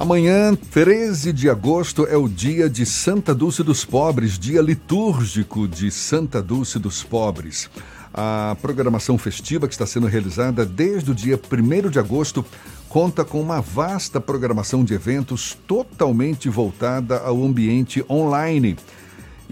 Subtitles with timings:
[0.00, 5.90] Amanhã, 13 de agosto, é o dia de Santa Dulce dos Pobres, dia litúrgico de
[5.90, 7.68] Santa Dulce dos Pobres.
[8.14, 12.42] A programação festiva que está sendo realizada desde o dia 1 de agosto
[12.88, 18.78] conta com uma vasta programação de eventos totalmente voltada ao ambiente online.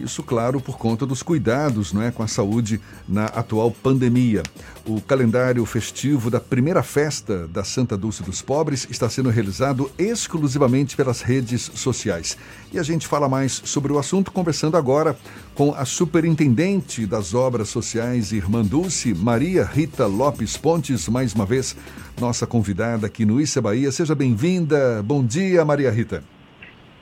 [0.03, 4.43] Isso, claro, por conta dos cuidados não é, com a saúde na atual pandemia.
[4.87, 10.97] O calendário festivo da primeira festa da Santa Dulce dos Pobres está sendo realizado exclusivamente
[10.97, 12.37] pelas redes sociais.
[12.73, 15.19] E a gente fala mais sobre o assunto conversando agora
[15.55, 21.77] com a superintendente das obras sociais Irmã Dulce, Maria Rita Lopes Pontes, mais uma vez
[22.21, 23.91] nossa convidada aqui no Issa Bahia.
[23.91, 25.03] Seja bem-vinda.
[25.03, 26.38] Bom dia, Maria Rita.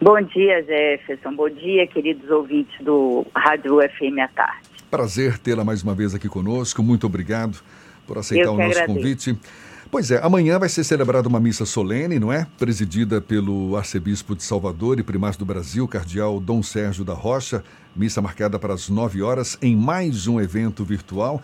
[0.00, 1.34] Bom dia, Jefferson.
[1.34, 4.68] Bom dia, queridos ouvintes do Rádio FM à tarde.
[4.90, 6.82] Prazer tê-la mais uma vez aqui conosco.
[6.82, 7.58] Muito obrigado
[8.06, 8.94] por aceitar o nosso agradeço.
[8.94, 9.38] convite.
[9.90, 12.46] Pois é, amanhã vai ser celebrada uma missa solene, não é?
[12.58, 17.64] Presidida pelo arcebispo de Salvador e primaz do Brasil, cardeal Dom Sérgio da Rocha.
[17.94, 21.42] Missa marcada para as nove horas em mais um evento virtual.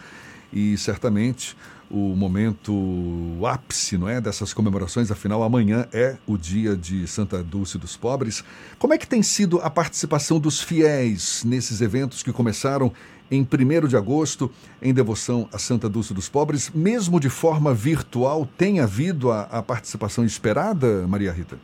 [0.52, 1.56] E certamente
[1.92, 7.42] o momento o ápice não é, dessas comemorações, afinal, amanhã é o dia de Santa
[7.42, 8.42] Dulce dos Pobres.
[8.78, 12.92] Como é que tem sido a participação dos fiéis nesses eventos que começaram
[13.30, 18.46] em 1 de agosto, em devoção a Santa Dulce dos Pobres, mesmo de forma virtual,
[18.58, 21.58] tem havido a, a participação esperada, Maria Rita?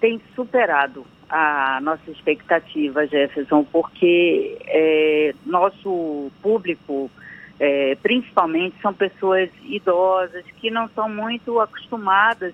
[0.00, 7.10] Tem superado a nossa expectativa, Jefferson, porque é, nosso público
[7.58, 12.52] é, principalmente são pessoas idosas que não são muito acostumadas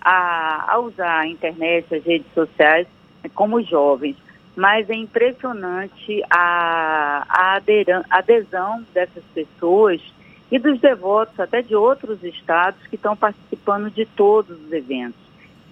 [0.00, 2.86] a, a usar a internet, as redes sociais,
[3.22, 4.16] né, como jovens.
[4.56, 7.60] Mas é impressionante a, a
[8.10, 10.00] adesão dessas pessoas
[10.50, 15.20] e dos devotos, até de outros estados, que estão participando de todos os eventos.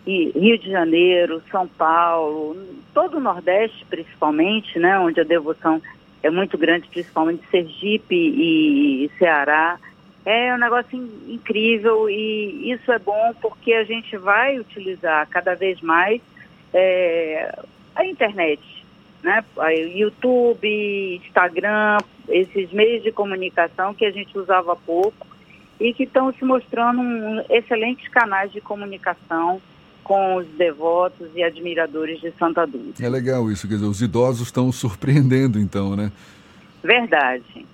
[0.07, 2.57] E Rio de Janeiro, São Paulo,
[2.95, 5.83] todo o Nordeste principalmente, né, onde a devoção
[6.23, 9.79] é muito grande, principalmente Sergipe e Ceará.
[10.25, 15.81] É um negócio incrível e isso é bom porque a gente vai utilizar cada vez
[15.81, 16.21] mais
[16.75, 17.59] é,
[17.95, 18.61] a internet,
[19.23, 19.43] né?
[19.95, 21.99] YouTube, Instagram,
[22.29, 25.27] esses meios de comunicação que a gente usava pouco
[25.81, 29.61] e que estão se mostrando um, excelentes canais de comunicação
[30.09, 33.05] com os devotos e admiradores de Santa Dulce.
[33.05, 36.11] É legal isso, quer dizer, os idosos estão surpreendendo então, né?
[36.83, 37.67] Verdade.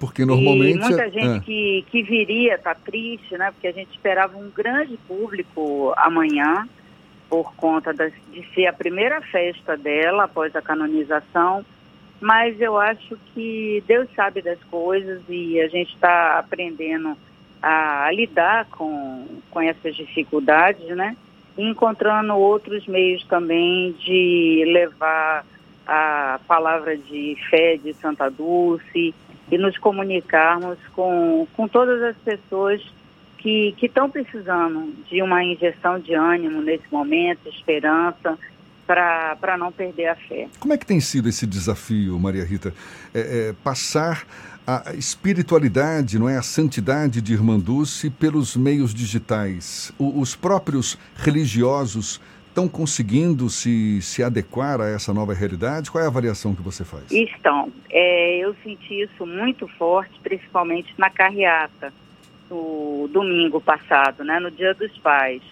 [0.00, 0.76] Porque normalmente...
[0.76, 1.40] E muita gente é.
[1.40, 3.52] que, que viria está triste, né?
[3.52, 6.68] Porque a gente esperava um grande público amanhã,
[7.30, 8.12] por conta de
[8.52, 11.64] ser a primeira festa dela após a canonização,
[12.20, 17.16] mas eu acho que Deus sabe das coisas e a gente está aprendendo
[17.62, 21.16] a, a, lidar com, com essas dificuldades, né?
[21.56, 25.44] Encontrando outros meios também de levar
[25.86, 29.14] a palavra de fé de Santa Dulce
[29.50, 32.82] e nos comunicarmos com, com todas as pessoas
[33.38, 38.38] que estão precisando de uma injeção de ânimo nesse momento, esperança,
[38.86, 40.48] para não perder a fé.
[40.58, 42.72] Como é que tem sido esse desafio, Maria Rita?
[43.14, 44.26] É, é, passar
[44.66, 49.92] a espiritualidade, não é a santidade de Irmã Dulce pelos meios digitais.
[49.98, 55.90] O, os próprios religiosos estão conseguindo se, se adequar a essa nova realidade?
[55.90, 57.10] Qual é a avaliação que você faz?
[57.10, 57.70] Estão.
[57.90, 61.92] É, eu senti isso muito forte, principalmente na carreata,
[62.48, 65.42] no domingo passado, né, no Dia dos Pais.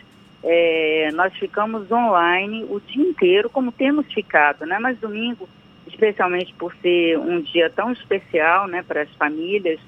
[0.45, 4.77] É, nós ficamos online o dia inteiro, como temos ficado, né?
[4.81, 5.49] Mas domingo
[5.93, 9.79] especialmente por ser um dia tão especial né, para as famílias,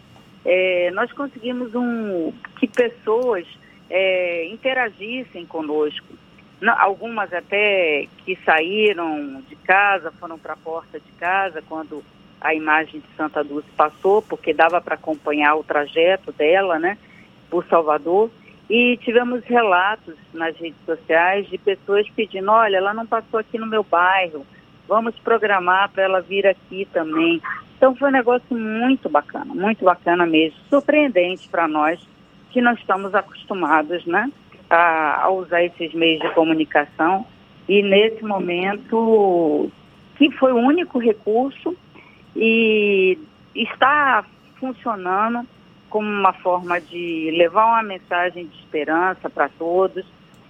[0.45, 3.47] é, nós conseguimos um, que pessoas
[3.91, 6.07] é, interagissem conosco.
[6.79, 12.03] Algumas até que saíram de casa, foram para a porta de casa quando
[12.41, 16.97] a imagem de Santa Dulce passou, porque dava para acompanhar o trajeto dela, né,
[17.51, 18.31] por Salvador.
[18.69, 23.67] E tivemos relatos nas redes sociais de pessoas pedindo, olha, ela não passou aqui no
[23.67, 24.47] meu bairro,
[24.89, 27.41] vamos programar para ela vir aqui também.
[27.77, 32.01] Então foi um negócio muito bacana, muito bacana mesmo, surpreendente para nós
[32.51, 34.31] que nós estamos acostumados, né,
[34.71, 37.27] a, a, usar esses meios de comunicação
[37.69, 39.71] e nesse momento
[40.17, 41.77] que foi o único recurso
[42.37, 43.19] e
[43.55, 44.25] está
[44.61, 45.47] funcionando
[45.91, 50.05] como uma forma de levar uma mensagem de esperança para todos,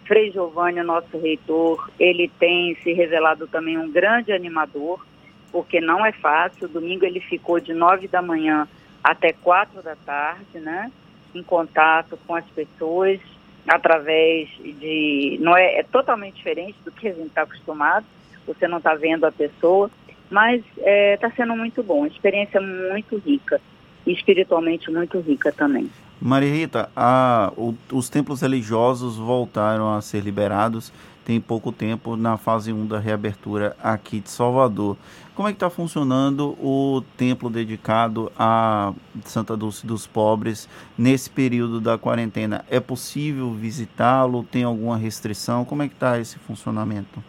[0.07, 5.05] Frei Giovanni, nosso reitor, ele tem se revelado também um grande animador,
[5.51, 6.69] porque não é fácil.
[6.69, 8.69] Domingo ele ficou de nove da manhã
[9.03, 10.91] até quatro da tarde, né?
[11.35, 13.19] Em contato com as pessoas,
[13.67, 15.39] através de.
[15.41, 18.07] não é, é totalmente diferente do que a gente está acostumado,
[18.47, 19.91] você não está vendo a pessoa,
[20.31, 23.61] mas está é, tá sendo muito bom, experiência muito rica
[24.07, 25.91] espiritualmente muito rica também.
[26.21, 30.93] Maria Rita, a, o, os templos religiosos voltaram a ser liberados
[31.25, 34.97] tem pouco tempo na fase 1 da reabertura aqui de Salvador.
[35.35, 38.93] Como é que está funcionando o templo dedicado a
[39.25, 42.65] Santa Dulce dos Pobres nesse período da quarentena?
[42.71, 44.45] É possível visitá-lo?
[44.45, 45.65] Tem alguma restrição?
[45.65, 47.25] Como é que está esse funcionamento?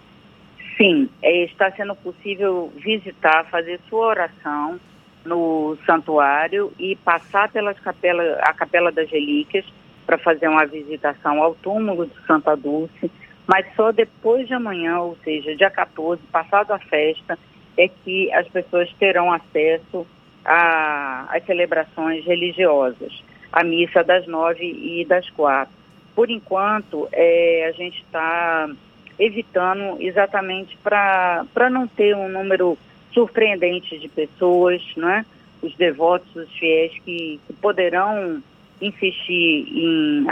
[0.77, 4.77] Sim, é, está sendo possível visitar, fazer sua oração
[5.25, 9.65] no santuário e passar pela capela, a Capela das Relíquias
[10.05, 13.11] para fazer uma visitação ao túmulo de Santa Dulce,
[13.47, 17.37] mas só depois de amanhã, ou seja, dia 14, passado a festa,
[17.77, 20.05] é que as pessoas terão acesso
[20.45, 25.73] às celebrações religiosas, a missa das nove e das quatro.
[26.15, 28.69] Por enquanto, é, a gente está
[29.17, 32.77] evitando exatamente para não ter um número
[33.15, 35.25] surpreendente de pessoas, né?
[35.61, 38.43] os devotos, os fiéis que, que poderão
[38.79, 40.27] insistir em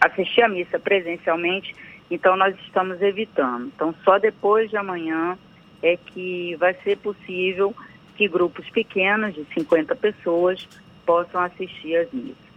[0.00, 1.74] assistir a missa presencialmente,
[2.10, 3.70] então nós estamos evitando.
[3.74, 5.36] Então só depois de amanhã
[5.82, 7.74] é que vai ser possível
[8.16, 10.66] que grupos pequenos de 50 pessoas
[11.04, 12.50] possam assistir às missas.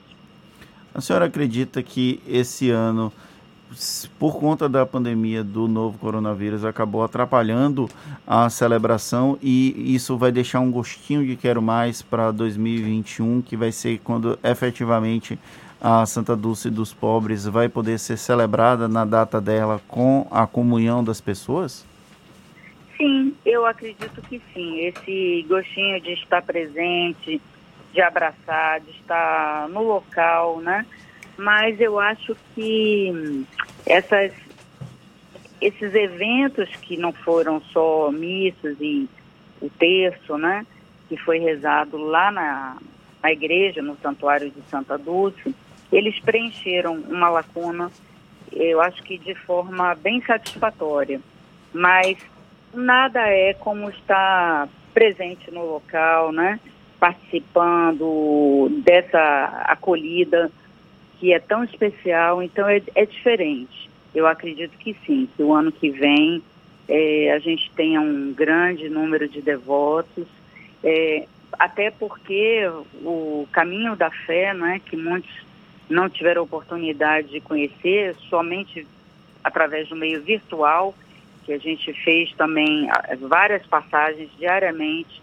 [0.94, 3.12] A senhora acredita que esse ano
[4.20, 7.90] por conta da pandemia do novo coronavírus, acabou atrapalhando
[8.26, 13.72] a celebração e isso vai deixar um gostinho de quero mais para 2021, que vai
[13.72, 15.38] ser quando efetivamente
[15.82, 21.04] a Santa Dulce dos Pobres vai poder ser celebrada na data dela com a comunhão
[21.04, 21.86] das pessoas?
[22.98, 24.80] Sim, eu acredito que sim.
[24.80, 27.42] Esse gostinho de estar presente,
[27.94, 30.86] de abraçar, de estar no local, né?
[31.38, 33.46] Mas eu acho que
[33.86, 34.32] essas,
[35.62, 39.10] esses eventos que não foram só missas e
[39.62, 40.66] o terço, né,
[41.10, 42.78] que foi rezado lá na,
[43.22, 45.56] na igreja, no santuário de Santa Dulce,
[45.92, 47.92] eles preencheram uma lacuna,
[48.52, 51.20] eu acho que de forma bem satisfatória.
[51.72, 52.18] Mas
[52.74, 56.60] nada é como estar presente no local, né?
[57.04, 60.50] participando dessa acolhida
[61.24, 63.90] que é tão especial, então é, é diferente.
[64.14, 66.44] Eu acredito que sim, que o ano que vem
[66.86, 70.28] é, a gente tenha um grande número de devotos,
[70.84, 72.70] é, até porque
[73.06, 75.32] o caminho da fé, né, que muitos
[75.90, 78.86] não tiveram oportunidade de conhecer, somente
[79.42, 80.94] através do meio virtual,
[81.46, 82.90] que a gente fez também
[83.22, 85.22] várias passagens diariamente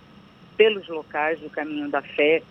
[0.56, 2.42] pelos locais do caminho da fé,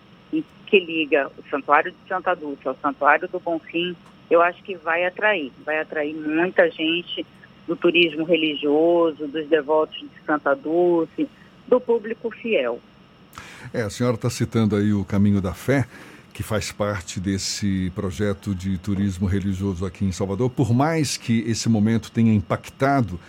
[0.66, 3.96] que liga o Santuário de Santa Dulce ao Santuário do Bonfim,
[4.30, 7.26] eu acho que vai atrair, vai atrair muita gente
[7.66, 11.28] do turismo religioso, dos devotos de Santa Dulce,
[11.66, 12.80] do público fiel.
[13.72, 15.86] É, a senhora está citando aí o Caminho da Fé,
[16.32, 20.50] que faz parte desse projeto de turismo religioso aqui em Salvador.
[20.50, 23.20] Por mais que esse momento tenha impactado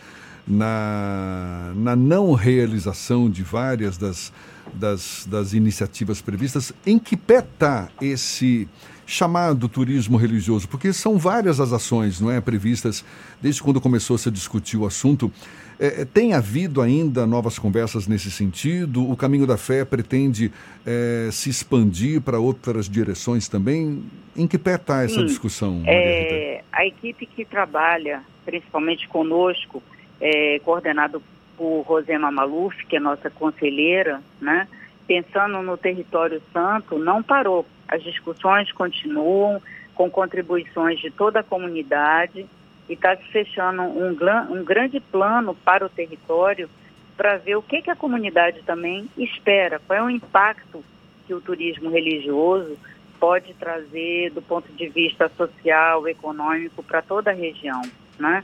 [0.52, 4.34] na, na não realização de várias das,
[4.74, 6.74] das, das iniciativas previstas.
[6.86, 8.68] Em que pé está esse
[9.06, 10.68] chamado turismo religioso?
[10.68, 13.04] Porque são várias as ações não é, previstas
[13.42, 15.32] desde quando começou a se discutir o assunto.
[15.80, 19.10] É, é, tem havido ainda novas conversas nesse sentido?
[19.10, 20.52] O Caminho da Fé pretende
[20.86, 24.04] é, se expandir para outras direções também?
[24.36, 25.82] Em que pé está essa Sim, discussão?
[25.86, 29.82] É, a equipe que trabalha, principalmente conosco,
[30.22, 31.22] é, coordenado
[31.58, 34.68] por Rosema Maluf, que é nossa conselheira, né?
[35.08, 37.66] pensando no território santo, não parou.
[37.88, 39.62] As discussões continuam
[39.94, 42.46] com contribuições de toda a comunidade
[42.88, 44.16] e está se fechando um,
[44.50, 46.70] um, grande plano para o território
[47.18, 50.84] para ver o que, que a comunidade também espera, qual é o impacto
[51.28, 52.78] que o turismo religioso
[53.20, 57.82] pode trazer do ponto de vista social, econômico para toda a região,
[58.18, 58.44] né?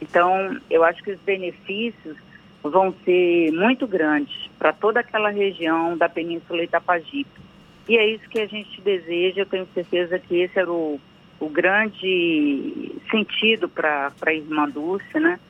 [0.00, 2.16] Então, eu acho que os benefícios
[2.62, 7.40] vão ser muito grandes para toda aquela região da Península Itapajipe.
[7.88, 11.00] E é isso que a gente deseja, eu tenho certeza que esse era o,
[11.40, 15.40] o grande sentido para a Irmã Dulce, né?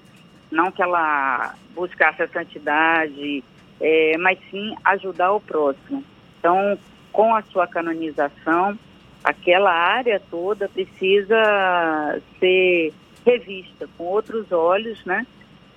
[0.50, 3.42] Não que ela buscasse a santidade,
[3.80, 6.04] é, mas sim ajudar o próximo.
[6.38, 6.78] Então,
[7.12, 8.78] com a sua canonização,
[9.22, 12.92] aquela área toda precisa ser
[13.28, 15.26] revista com outros olhos, né?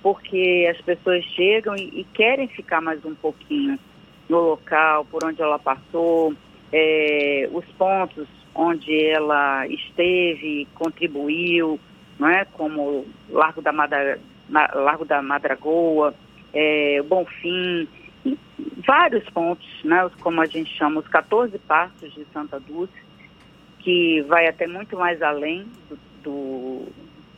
[0.02, 3.78] Porque as pessoas chegam e, e querem ficar mais um pouquinho
[4.28, 6.34] no local, por onde ela passou,
[6.72, 11.78] é, os pontos onde ela esteve, contribuiu,
[12.18, 12.44] não é?
[12.44, 14.18] como Largo da, Madra,
[14.48, 16.14] Largo da Madragoa,
[16.52, 17.86] é, Bonfim,
[18.86, 20.10] vários pontos, né?
[20.20, 22.92] como a gente chama, os 14 passos de Santa Dulce,
[23.80, 25.98] que vai até muito mais além do,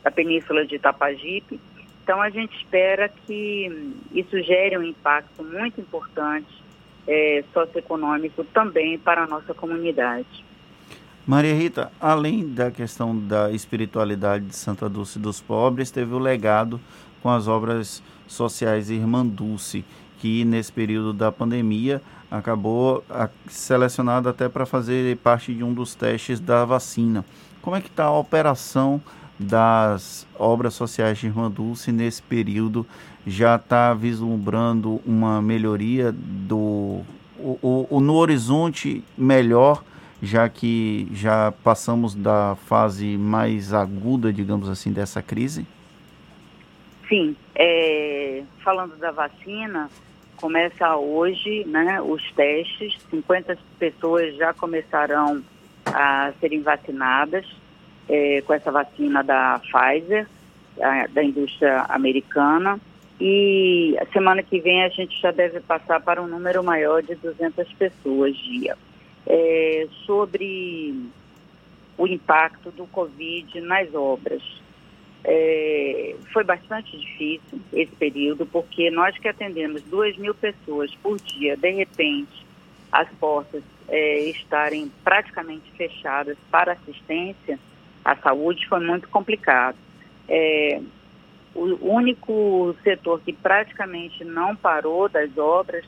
[0.05, 1.59] da península de Itapajipe.
[2.03, 6.63] Então a gente espera que isso gere um impacto muito importante
[7.07, 10.45] é, socioeconômico também para a nossa comunidade.
[11.25, 16.79] Maria Rita, além da questão da espiritualidade de Santa Dulce dos Pobres, teve o legado
[17.23, 19.83] com as obras sociais Irmã Dulce,
[20.19, 23.03] que nesse período da pandemia acabou
[23.47, 27.25] selecionado até para fazer parte de um dos testes da vacina.
[27.63, 29.01] Como é que está a operação
[29.37, 32.85] das obras sociais de Irmã Dulce nesse período?
[33.25, 37.01] Já está vislumbrando uma melhoria do
[37.37, 39.83] o, o, no horizonte melhor
[40.21, 45.65] já que já passamos da fase mais aguda, digamos assim, dessa crise?
[47.07, 49.89] Sim, é, falando da vacina,
[50.37, 55.43] começa hoje né, os testes, 50 pessoas já começarão
[55.85, 57.45] a serem vacinadas
[58.09, 60.27] é, com essa vacina da Pfizer,
[60.81, 62.79] a, da indústria americana,
[63.19, 67.15] e a semana que vem a gente já deve passar para um número maior de
[67.15, 68.77] 200 pessoas dia
[69.25, 71.09] é, sobre
[71.97, 74.41] o impacto do Covid nas obras.
[75.23, 81.57] É, foi bastante difícil esse período, porque nós que atendemos duas mil pessoas por dia,
[81.57, 82.45] de repente,
[82.91, 87.57] as portas é, estarem praticamente fechadas para assistência
[88.05, 89.75] à saúde foi muito complicado.
[90.29, 90.79] É,
[91.55, 95.83] o único setor que praticamente não parou das obras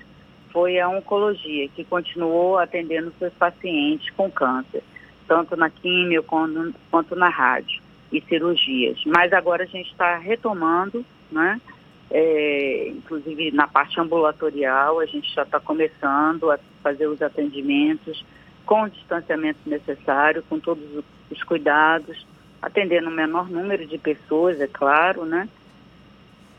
[0.51, 4.81] foi a oncologia, que continuou atendendo seus pacientes com câncer,
[5.27, 7.81] tanto na químio quanto, quanto na rádio
[8.11, 8.99] e cirurgias.
[9.05, 11.61] Mas agora a gente está retomando, né?
[12.09, 18.25] É, inclusive na parte ambulatorial, a gente já está começando a fazer os atendimentos
[18.65, 22.25] com o distanciamento necessário, com todos os cuidados,
[22.61, 25.47] atendendo o menor número de pessoas, é claro, né?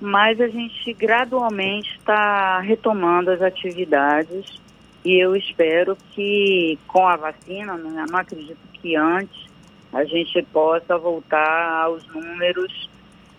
[0.01, 4.61] mas a gente gradualmente está retomando as atividades
[5.05, 9.49] e eu espero que com a vacina, não, não acredito que antes
[9.93, 12.89] a gente possa voltar aos números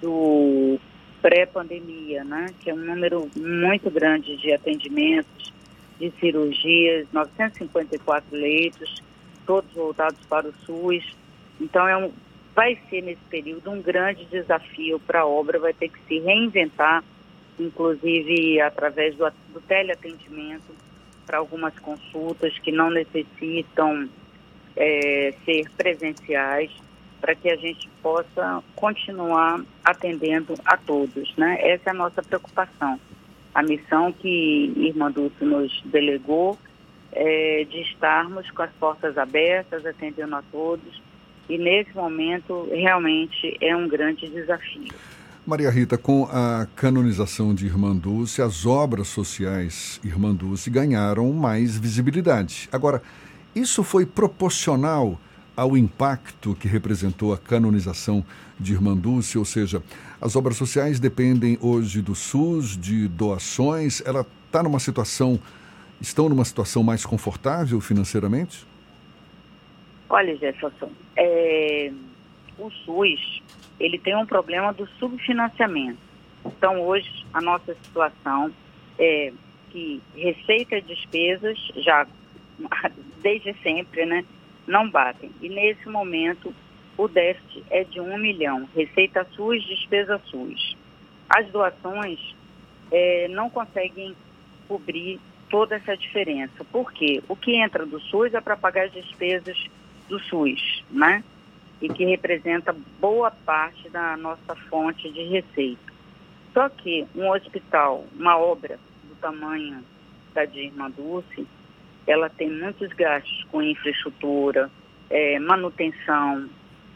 [0.01, 0.77] do
[1.21, 2.47] pré-pandemia, né?
[2.59, 5.53] que é um número muito grande de atendimentos,
[5.99, 9.01] de cirurgias, 954 leitos,
[9.49, 11.03] todos voltados para o SUS.
[11.59, 12.11] Então é um,
[12.55, 17.03] vai ser nesse período um grande desafio para a obra, vai ter que se reinventar,
[17.59, 20.71] inclusive através do, do teleatendimento
[21.25, 24.07] para algumas consultas que não necessitam
[24.77, 26.69] é, ser presenciais,
[27.19, 31.57] para que a gente possa continuar atendendo a todos, né?
[31.61, 32.99] Essa é a nossa preocupação.
[33.53, 36.55] A missão que Irmã Dulce nos delegou
[37.11, 41.01] é de estarmos com as portas abertas, atendendo a todos,
[41.49, 44.93] e nesse momento realmente é um grande desafio.
[45.45, 51.75] Maria Rita, com a canonização de Irmã Dulce, as obras sociais Irmã Dulce ganharam mais
[51.75, 52.69] visibilidade.
[52.71, 53.01] Agora,
[53.55, 55.19] isso foi proporcional
[55.55, 58.23] ao impacto que representou a canonização
[58.59, 59.81] de Irmã Dulce, ou seja,
[60.21, 65.39] as obras sociais dependem hoje do SUS, de doações, ela está numa situação,
[66.01, 68.65] estão numa situação mais confortável financeiramente?
[70.09, 71.91] Olha, Jefferson, é,
[72.57, 73.41] o SUS
[73.79, 75.99] ele tem um problema do subfinanciamento.
[76.45, 78.51] Então, hoje, a nossa situação
[78.97, 79.31] é
[79.69, 82.07] que receita e despesas, já
[83.21, 84.25] desde sempre, né,
[84.67, 85.31] não batem.
[85.41, 86.53] E nesse momento,
[86.97, 88.67] o déficit é de um milhão.
[88.75, 90.75] Receita SUS, despesa SUS.
[91.29, 92.19] As doações
[92.91, 94.15] é, não conseguem
[94.67, 96.63] cobrir toda essa diferença.
[96.71, 97.21] Por quê?
[97.27, 99.57] O que entra do SUS é para pagar as despesas
[100.07, 101.23] do SUS, né?
[101.81, 105.89] E que representa boa parte da nossa fonte de receita.
[106.53, 109.83] Só que um hospital, uma obra do tamanho
[110.33, 111.47] da Dirma Dulce,
[112.05, 114.69] ela tem muitos gastos com infraestrutura,
[115.09, 116.49] é, manutenção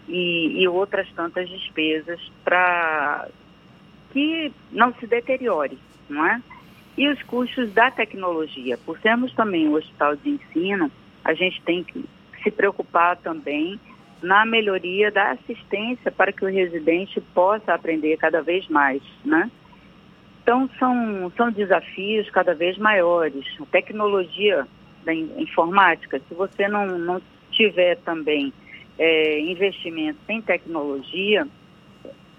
[0.08, 3.28] e, e outras tantas despesas para
[4.12, 5.78] que não se deteriore,
[6.10, 6.42] não é?
[6.98, 8.78] E os custos da tecnologia.
[8.78, 10.92] Por sermos também um hospital de ensino,
[11.24, 12.06] a gente tem que
[12.44, 13.80] se preocupar também
[14.22, 19.50] na melhoria da assistência para que o residente possa aprender cada vez mais, né?
[20.42, 23.46] Então, são, são desafios cada vez maiores.
[23.62, 24.68] A tecnologia
[25.04, 27.22] da informática, se você não, não
[27.52, 28.54] tiver também
[29.00, 31.48] é, investimentos em tecnologia,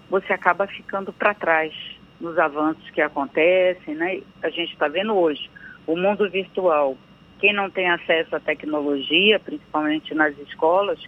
[0.09, 1.73] você acaba ficando para trás
[2.19, 4.21] nos avanços que acontecem, né?
[4.41, 5.49] A gente está vendo hoje
[5.85, 6.97] o mundo virtual.
[7.39, 10.99] Quem não tem acesso à tecnologia, principalmente nas escolas,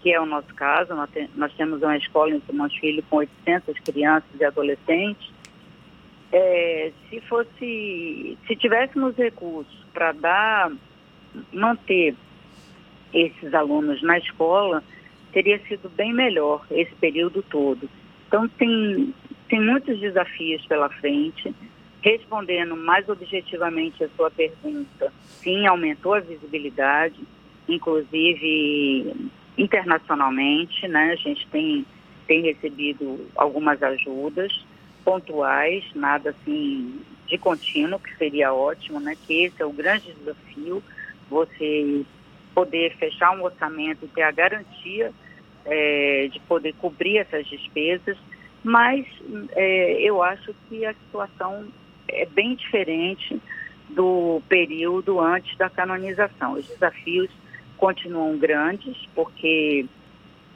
[0.00, 3.16] que é o nosso caso, nós, te, nós temos uma escola em Simões Filho com
[3.16, 5.30] 800 crianças e adolescentes.
[6.32, 10.72] É, se fosse, se tivéssemos recursos para dar,
[11.52, 12.14] manter
[13.12, 14.82] esses alunos na escola,
[15.32, 17.88] teria sido bem melhor esse período todo.
[18.26, 19.14] Então tem,
[19.48, 21.54] tem muitos desafios pela frente.
[22.02, 27.18] Respondendo mais objetivamente a sua pergunta, sim, aumentou a visibilidade,
[27.66, 31.12] inclusive internacionalmente, né?
[31.12, 31.86] A gente tem,
[32.26, 34.52] tem recebido algumas ajudas
[35.02, 39.16] pontuais, nada assim de contínuo, que seria ótimo, né?
[39.26, 40.82] Que esse é o grande desafio,
[41.30, 42.04] você
[42.54, 45.10] poder fechar um orçamento e ter a garantia
[45.64, 48.16] é, de poder cobrir essas despesas,
[48.64, 49.06] mas
[49.52, 51.66] é, eu acho que a situação
[52.08, 53.40] é bem diferente
[53.90, 56.54] do período antes da canonização.
[56.54, 57.30] Os desafios
[57.76, 59.84] continuam grandes, porque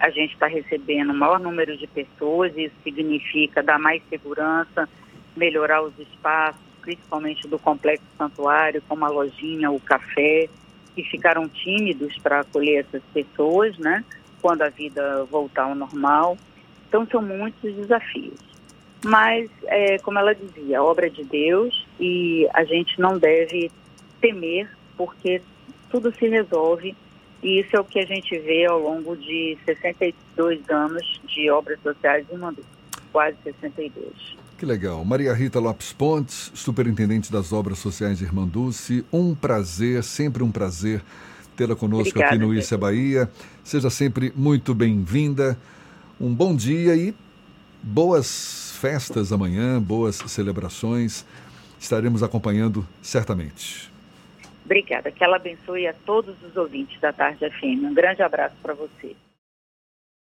[0.00, 4.88] a gente está recebendo o maior número de pessoas, isso significa dar mais segurança,
[5.36, 10.48] melhorar os espaços, principalmente do complexo santuário, como a lojinha, o café,
[10.94, 14.04] que ficaram tímidos para acolher essas pessoas, né?
[14.40, 16.38] Quando a vida voltar ao normal.
[16.88, 18.40] Então, são muitos desafios.
[19.04, 23.70] Mas, é, como ela dizia, obra é de Deus e a gente não deve
[24.20, 25.40] temer, porque
[25.90, 26.96] tudo se resolve
[27.42, 31.78] e isso é o que a gente vê ao longo de 62 anos de obras
[31.80, 32.64] sociais em Mandu,
[33.12, 34.36] quase 62.
[34.58, 35.04] Que legal.
[35.04, 41.00] Maria Rita Lopes Pontes, superintendente das obras sociais de Irmanduce, um prazer, sempre um prazer
[41.56, 43.30] tê-la conosco Obrigada, aqui no Issa Bahia.
[43.62, 45.56] Seja sempre muito bem-vinda.
[46.20, 47.14] Um bom dia e
[47.80, 51.24] boas festas amanhã, boas celebrações.
[51.78, 53.88] Estaremos acompanhando certamente.
[54.64, 55.12] Obrigada.
[55.12, 57.84] Que ela abençoe a todos os ouvintes da Tarde FM.
[57.84, 59.14] Um grande abraço para você.